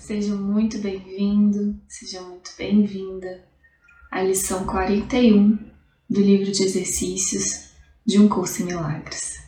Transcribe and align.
Seja 0.00 0.34
muito 0.34 0.78
bem-vindo, 0.78 1.78
seja 1.86 2.22
muito 2.22 2.52
bem-vinda 2.56 3.44
à 4.10 4.22
lição 4.22 4.64
41 4.64 5.58
do 6.08 6.20
livro 6.22 6.50
de 6.50 6.62
exercícios 6.62 7.72
de 8.06 8.18
um 8.18 8.26
curso 8.26 8.62
em 8.62 8.66
milagres. 8.66 9.42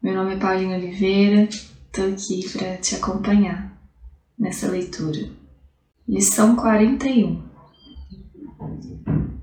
Meu 0.00 0.14
nome 0.14 0.36
é 0.36 0.38
Paulinha 0.38 0.78
Oliveira, 0.78 1.48
estou 1.48 2.08
aqui 2.08 2.48
para 2.48 2.76
te 2.76 2.94
acompanhar 2.94 3.76
nessa 4.38 4.68
leitura. 4.68 5.30
Lição 6.08 6.54
41 6.54 7.42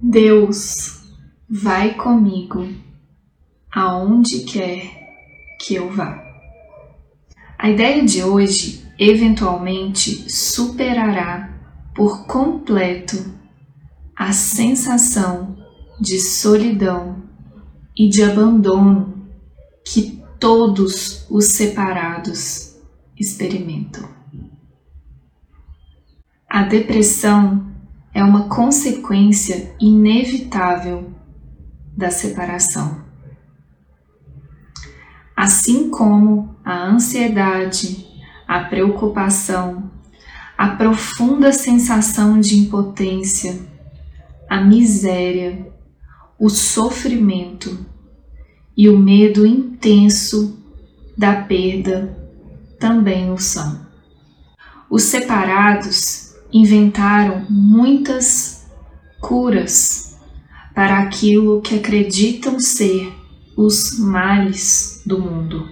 Deus 0.01 1.03
vai 1.49 1.95
comigo 1.95 2.65
aonde 3.69 4.45
quer 4.45 5.57
que 5.59 5.75
eu 5.75 5.91
vá. 5.91 6.23
A 7.59 7.69
ideia 7.69 8.03
de 8.05 8.23
hoje 8.23 8.82
eventualmente 9.03 10.31
superará 10.31 11.49
por 11.93 12.25
completo 12.25 13.33
a 14.15 14.31
sensação 14.31 15.57
de 15.99 16.19
solidão 16.19 17.21
e 17.97 18.07
de 18.07 18.23
abandono 18.23 19.27
que 19.85 20.23
todos 20.39 21.27
os 21.29 21.47
separados 21.47 22.77
experimentam. 23.19 24.07
A 26.49 26.63
depressão 26.63 27.73
é 28.13 28.23
uma 28.23 28.47
consequência 28.47 29.75
inevitável 29.79 31.11
da 31.95 32.09
separação. 32.09 33.03
Assim 35.35 35.89
como 35.89 36.55
a 36.63 36.85
ansiedade, 36.85 38.12
a 38.53 38.65
preocupação, 38.65 39.89
a 40.55 40.67
profunda 40.67 41.51
sensação 41.51 42.39
de 42.39 42.55
impotência, 42.55 43.59
a 44.47 44.61
miséria, 44.61 45.73
o 46.37 46.51
sofrimento 46.51 47.83
e 48.77 48.87
o 48.87 48.99
medo 48.99 49.43
intenso 49.43 50.55
da 51.17 51.35
perda 51.35 52.15
também 52.79 53.31
o 53.31 53.39
são. 53.39 53.87
Os 54.87 55.01
separados 55.01 56.35
inventaram 56.51 57.47
muitas 57.49 58.67
curas 59.19 60.15
para 60.75 60.99
aquilo 60.99 61.59
que 61.59 61.79
acreditam 61.79 62.59
ser 62.59 63.11
os 63.57 63.97
males 63.97 65.01
do 65.03 65.19
mundo 65.19 65.67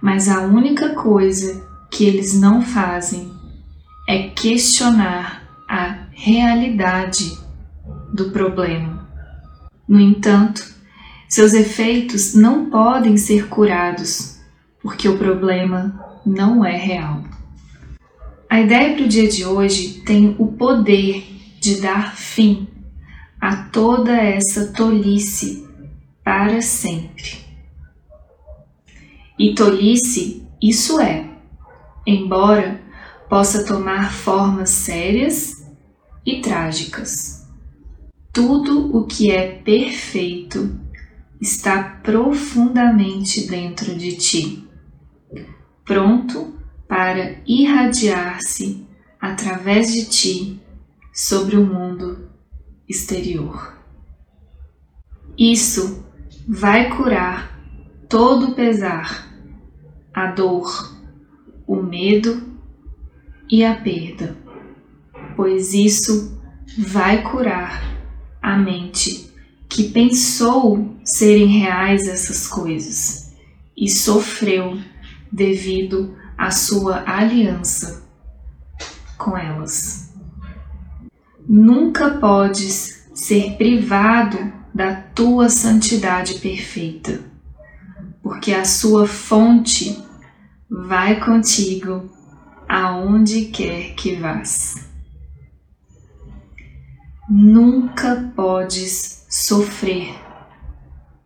mas 0.00 0.28
a 0.28 0.40
única 0.40 0.90
coisa 0.94 1.66
que 1.90 2.04
eles 2.04 2.38
não 2.38 2.62
fazem 2.62 3.32
é 4.08 4.28
questionar 4.28 5.42
a 5.68 6.06
realidade 6.12 7.36
do 8.12 8.30
problema. 8.30 9.06
No 9.88 10.00
entanto, 10.00 10.64
seus 11.28 11.52
efeitos 11.52 12.34
não 12.34 12.70
podem 12.70 13.16
ser 13.16 13.48
curados 13.48 14.38
porque 14.82 15.08
o 15.08 15.18
problema 15.18 16.20
não 16.24 16.64
é 16.64 16.76
real. 16.76 17.22
A 18.48 18.60
ideia 18.60 18.94
para 18.94 19.04
o 19.04 19.08
dia 19.08 19.28
de 19.28 19.44
hoje 19.44 20.02
tem 20.04 20.36
o 20.38 20.46
poder 20.46 21.24
de 21.60 21.80
dar 21.80 22.14
fim 22.16 22.68
a 23.40 23.56
toda 23.56 24.12
essa 24.12 24.72
tolice 24.72 25.66
para 26.22 26.62
sempre. 26.62 27.45
E 29.38 29.54
tolice 29.54 30.46
isso 30.62 30.98
é, 30.98 31.28
embora 32.06 32.80
possa 33.28 33.64
tomar 33.64 34.12
formas 34.12 34.70
sérias 34.70 35.66
e 36.24 36.40
trágicas. 36.40 37.46
Tudo 38.32 38.96
o 38.96 39.06
que 39.06 39.30
é 39.30 39.60
perfeito 39.62 40.78
está 41.40 41.82
profundamente 42.02 43.46
dentro 43.46 43.94
de 43.94 44.16
ti, 44.16 44.68
pronto 45.84 46.54
para 46.88 47.40
irradiar-se 47.46 48.86
através 49.20 49.92
de 49.92 50.06
ti 50.06 50.62
sobre 51.12 51.56
o 51.56 51.66
mundo 51.66 52.30
exterior. 52.88 53.76
Isso 55.36 56.04
vai 56.48 56.94
curar 56.96 57.55
todo 58.08 58.48
o 58.48 58.54
pesar, 58.54 59.28
a 60.14 60.26
dor, 60.26 60.94
o 61.66 61.76
medo 61.76 62.56
e 63.50 63.64
a 63.64 63.74
perda, 63.74 64.36
pois 65.34 65.74
isso 65.74 66.40
vai 66.78 67.22
curar 67.22 67.82
a 68.40 68.56
mente 68.56 69.30
que 69.68 69.90
pensou 69.90 70.96
serem 71.04 71.46
reais 71.46 72.06
essas 72.06 72.46
coisas 72.46 73.34
e 73.76 73.90
sofreu 73.90 74.78
devido 75.30 76.16
à 76.38 76.50
sua 76.50 77.02
aliança 77.06 78.06
com 79.18 79.36
elas. 79.36 80.14
Nunca 81.48 82.10
podes 82.18 83.08
ser 83.14 83.56
privado 83.56 84.52
da 84.72 84.94
tua 84.94 85.48
santidade 85.48 86.34
perfeita 86.34 87.35
porque 88.26 88.52
a 88.52 88.64
sua 88.64 89.06
fonte 89.06 90.04
vai 90.68 91.20
contigo 91.20 92.10
aonde 92.68 93.44
quer 93.44 93.94
que 93.94 94.16
vás. 94.16 94.90
Nunca 97.30 98.32
podes 98.34 99.24
sofrer, 99.30 100.12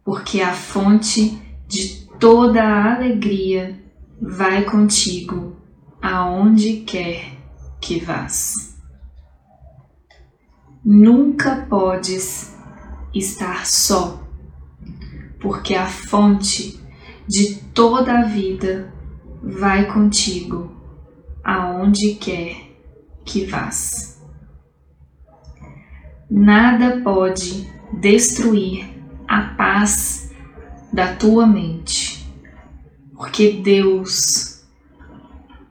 porque 0.04 0.42
a 0.42 0.52
fonte 0.52 1.40
de 1.66 2.06
toda 2.18 2.62
a 2.62 2.96
alegria 2.96 3.82
vai 4.20 4.66
contigo 4.66 5.56
aonde 6.02 6.80
quer 6.80 7.32
que 7.80 7.98
vás. 7.98 8.78
Nunca 10.84 11.66
podes 11.66 12.54
estar 13.14 13.64
só, 13.64 14.22
porque 15.40 15.74
a 15.74 15.86
fonte 15.86 16.78
de 17.30 17.54
toda 17.72 18.18
a 18.18 18.22
vida 18.24 18.92
vai 19.40 19.86
contigo 19.86 20.74
aonde 21.44 22.14
quer 22.14 22.56
que 23.24 23.46
vás. 23.46 24.20
Nada 26.28 27.00
pode 27.04 27.70
destruir 27.92 28.84
a 29.28 29.42
paz 29.42 30.32
da 30.92 31.14
tua 31.14 31.46
mente, 31.46 32.28
porque 33.14 33.52
Deus 33.62 34.64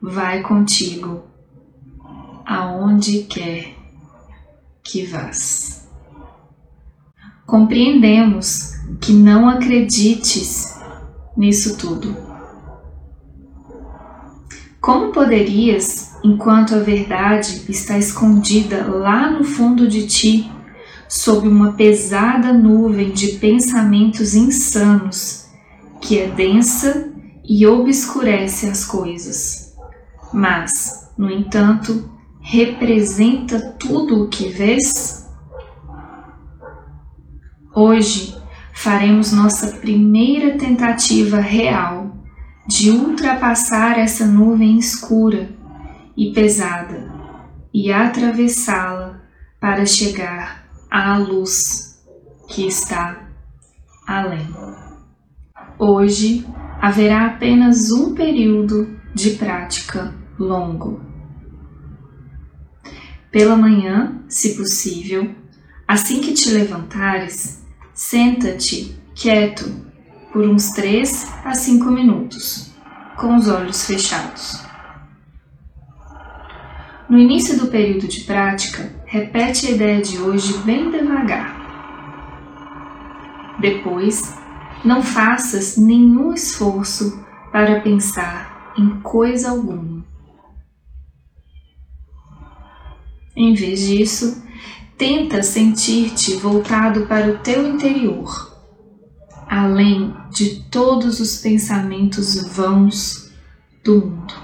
vai 0.00 0.40
contigo 0.40 1.24
aonde 2.46 3.24
quer 3.24 3.76
que 4.82 5.04
vás. 5.04 5.86
Compreendemos 7.44 8.72
que 8.98 9.12
não 9.12 9.46
acredites 9.46 10.69
nisso 11.36 11.76
tudo? 11.76 12.16
Como 14.80 15.12
poderias, 15.12 16.16
enquanto 16.24 16.74
a 16.74 16.78
verdade 16.78 17.64
está 17.68 17.98
escondida 17.98 18.86
lá 18.86 19.30
no 19.30 19.44
fundo 19.44 19.86
de 19.86 20.06
ti, 20.06 20.50
sob 21.08 21.46
uma 21.46 21.72
pesada 21.72 22.52
nuvem 22.52 23.10
de 23.10 23.32
pensamentos 23.32 24.34
insanos, 24.34 25.46
que 26.00 26.18
é 26.18 26.28
densa 26.28 27.12
e 27.44 27.66
obscurece 27.66 28.68
as 28.68 28.84
coisas, 28.84 29.76
mas, 30.32 31.12
no 31.18 31.30
entanto, 31.30 32.10
representa 32.40 33.60
tudo 33.78 34.24
o 34.24 34.28
que 34.28 34.48
vês? 34.48 35.28
Hoje, 37.74 38.39
faremos 38.80 39.30
nossa 39.30 39.76
primeira 39.76 40.56
tentativa 40.56 41.38
real 41.38 42.16
de 42.66 42.90
ultrapassar 42.90 43.98
essa 43.98 44.24
nuvem 44.26 44.78
escura 44.78 45.50
e 46.16 46.32
pesada 46.32 47.12
e 47.74 47.92
atravessá-la 47.92 49.20
para 49.60 49.84
chegar 49.84 50.66
à 50.90 51.18
luz 51.18 52.02
que 52.48 52.66
está 52.66 53.28
além. 54.06 54.48
Hoje 55.78 56.46
haverá 56.80 57.26
apenas 57.26 57.92
um 57.92 58.14
período 58.14 58.98
de 59.14 59.32
prática 59.32 60.14
longo. 60.38 61.02
Pela 63.30 63.56
manhã, 63.56 64.22
se 64.26 64.56
possível, 64.56 65.34
assim 65.86 66.22
que 66.22 66.32
te 66.32 66.48
levantares, 66.50 67.59
Senta-te 68.02 68.98
quieto 69.14 69.70
por 70.32 70.48
uns 70.48 70.70
3 70.70 71.28
a 71.44 71.52
5 71.52 71.84
minutos, 71.90 72.72
com 73.18 73.36
os 73.36 73.46
olhos 73.46 73.84
fechados. 73.84 74.64
No 77.10 77.18
início 77.18 77.58
do 77.58 77.66
período 77.66 78.08
de 78.08 78.20
prática, 78.20 78.90
repete 79.04 79.66
a 79.66 79.70
ideia 79.72 80.00
de 80.00 80.16
hoje 80.16 80.56
bem 80.62 80.90
devagar. 80.90 81.54
Depois, 83.60 84.34
não 84.82 85.02
faças 85.02 85.76
nenhum 85.76 86.32
esforço 86.32 87.22
para 87.52 87.82
pensar 87.82 88.72
em 88.78 88.98
coisa 89.02 89.50
alguma. 89.50 90.02
Em 93.36 93.52
vez 93.52 93.80
disso, 93.80 94.42
tenta 95.00 95.42
sentir-te 95.42 96.34
voltado 96.34 97.06
para 97.06 97.30
o 97.30 97.38
teu 97.38 97.66
interior, 97.66 98.54
além 99.48 100.14
de 100.30 100.62
todos 100.70 101.20
os 101.20 101.38
pensamentos 101.38 102.34
vãos 102.54 103.32
do 103.82 103.94
mundo. 103.94 104.34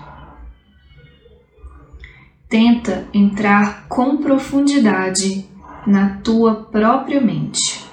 Tenta 2.49 3.07
entrar 3.13 3.87
com 3.87 4.17
profundidade 4.17 5.47
na 5.87 6.21
tua 6.25 6.55
própria 6.55 7.21
mente, 7.21 7.85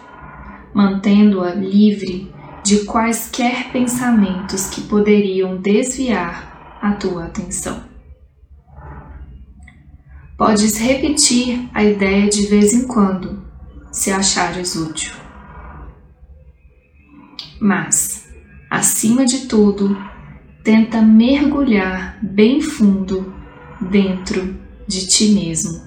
mantendo-a 0.74 1.54
livre 1.54 2.34
de 2.64 2.86
quaisquer 2.86 3.74
pensamentos 3.74 4.68
que 4.68 4.80
poderiam 4.80 5.58
desviar 5.58 6.80
a 6.82 6.94
tua 6.94 7.26
atenção. 7.26 7.93
Podes 10.46 10.78
repetir 10.78 11.70
a 11.74 11.82
ideia 11.82 12.28
de 12.28 12.48
vez 12.48 12.74
em 12.74 12.86
quando, 12.86 13.42
se 13.94 14.12
achares 14.12 14.76
útil. 14.76 15.14
Mas, 17.62 18.28
acima 18.70 19.24
de 19.26 19.48
tudo, 19.48 19.98
tenta 20.62 21.02
mergulhar 21.02 22.20
bem 22.22 22.60
fundo 22.60 23.34
dentro 23.80 24.60
de 24.86 25.08
ti 25.08 25.30
mesmo, 25.30 25.82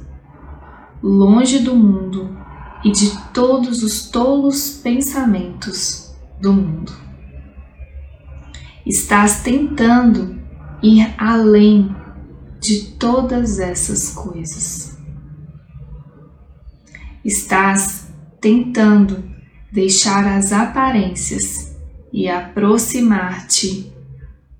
longe 1.03 1.59
do 1.59 1.77
mundo 1.77 2.35
e 2.83 2.91
de 2.91 3.11
todos 3.35 3.83
os 3.83 4.09
tolos 4.09 4.81
pensamentos 4.83 6.17
do 6.41 6.55
mundo. 6.55 6.95
Estás 8.87 9.43
tentando 9.43 10.41
ir 10.83 11.15
além 11.19 11.95
de 12.67 12.83
todas 12.99 13.61
essas 13.61 14.11
coisas. 14.11 14.99
Estás 17.25 18.09
tentando 18.41 19.23
deixar 19.73 20.27
as 20.27 20.53
aparências 20.53 21.77
e 22.13 22.29
aproximar-te 22.29 23.93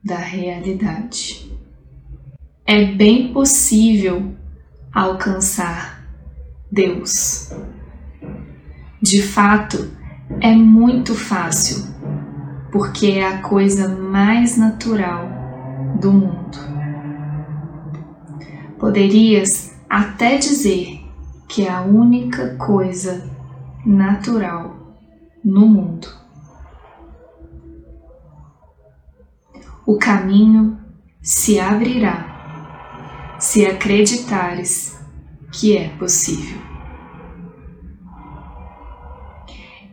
da 0.05 0.19
realidade. 0.19 1.53
É 2.65 2.85
bem 2.85 3.33
possível 3.33 4.37
alcançar 4.93 6.07
Deus. 6.71 7.53
De 9.03 9.21
fato, 9.21 9.91
é 10.41 10.55
muito 10.55 11.13
fácil, 11.15 11.87
porque 12.71 13.07
é 13.07 13.27
a 13.27 13.43
coisa 13.43 13.89
mais 13.89 14.57
natural 14.57 15.29
do 16.01 16.13
mundo. 16.13 16.76
Poderias 18.79 19.75
até 19.89 20.37
dizer 20.37 21.01
que 21.49 21.65
é 21.65 21.71
a 21.71 21.83
única 21.83 22.57
coisa 22.57 23.29
natural 23.85 24.77
no 25.45 25.67
mundo. 25.67 26.09
O 29.87 29.97
caminho 29.97 30.79
se 31.23 31.59
abrirá 31.59 32.37
se 33.39 33.67
acreditares 33.67 34.99
que 35.53 35.77
é 35.77 35.89
possível. 35.91 36.59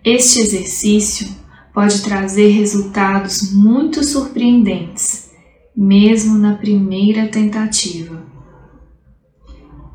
Este 0.03 0.41
exercício 0.41 1.27
pode 1.73 2.01
trazer 2.01 2.49
resultados 2.49 3.53
muito 3.53 4.03
surpreendentes, 4.03 5.31
mesmo 5.75 6.37
na 6.37 6.55
primeira 6.55 7.27
tentativa. 7.27 8.32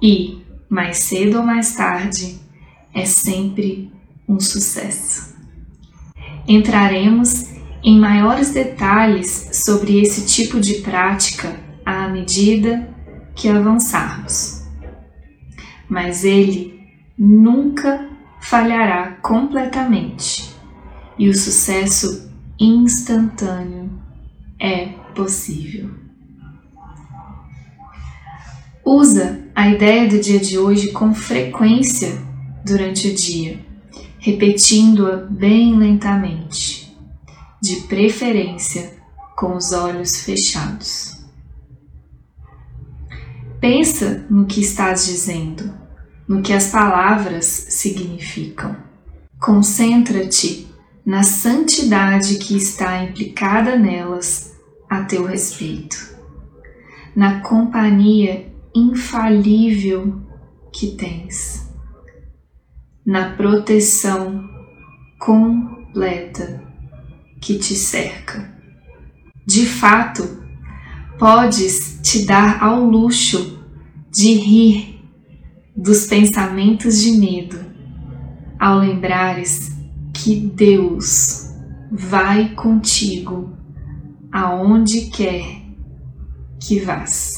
E, 0.02 0.42
mais 0.68 0.98
cedo 0.98 1.38
ou 1.38 1.44
mais 1.44 1.74
tarde, 1.74 2.38
é 2.94 3.04
sempre 3.04 3.90
um 4.28 4.38
sucesso. 4.38 5.36
Entraremos 6.46 7.48
em 7.82 7.98
maiores 7.98 8.50
detalhes 8.50 9.50
sobre 9.52 10.00
esse 10.00 10.26
tipo 10.26 10.60
de 10.60 10.74
prática 10.74 11.58
à 11.84 12.08
medida 12.08 12.88
que 13.34 13.48
avançarmos. 13.48 14.62
Mas 15.88 16.24
ele 16.24 16.80
nunca 17.16 18.08
falhará 18.40 19.12
completamente 19.22 20.54
e 21.18 21.28
o 21.28 21.34
sucesso 21.34 22.30
instantâneo 22.58 23.90
é 24.60 24.86
possível. 25.14 25.90
Usa 28.84 29.47
a 29.58 29.68
ideia 29.68 30.08
do 30.08 30.20
dia 30.20 30.38
de 30.38 30.56
hoje 30.56 30.92
com 30.92 31.12
frequência 31.12 32.16
durante 32.64 33.08
o 33.08 33.14
dia, 33.16 33.58
repetindo-a 34.20 35.16
bem 35.16 35.76
lentamente, 35.76 36.96
de 37.60 37.74
preferência 37.88 39.02
com 39.36 39.56
os 39.56 39.72
olhos 39.72 40.20
fechados. 40.22 41.24
Pensa 43.60 44.24
no 44.30 44.46
que 44.46 44.60
estás 44.60 45.06
dizendo, 45.06 45.74
no 46.28 46.40
que 46.40 46.52
as 46.52 46.68
palavras 46.68 47.44
significam. 47.44 48.76
Concentra-te 49.40 50.68
na 51.04 51.24
santidade 51.24 52.36
que 52.36 52.56
está 52.56 53.02
implicada 53.02 53.76
nelas 53.76 54.52
a 54.88 55.02
teu 55.02 55.24
respeito, 55.24 56.16
na 57.16 57.40
companhia 57.40 58.56
infalível 58.78 60.20
que 60.72 60.88
tens, 60.88 61.68
na 63.04 63.30
proteção 63.30 64.48
completa 65.18 66.62
que 67.40 67.58
te 67.58 67.74
cerca. 67.74 68.56
De 69.46 69.66
fato, 69.66 70.22
podes 71.18 72.00
te 72.02 72.24
dar 72.24 72.62
ao 72.62 72.84
luxo 72.84 73.58
de 74.10 74.34
rir 74.34 75.00
dos 75.76 76.06
pensamentos 76.06 77.00
de 77.00 77.12
medo 77.12 77.58
ao 78.58 78.78
lembrares 78.78 79.76
que 80.12 80.34
Deus 80.34 81.54
vai 81.90 82.50
contigo 82.54 83.56
aonde 84.32 85.06
quer 85.06 85.62
que 86.60 86.80
vás 86.80 87.37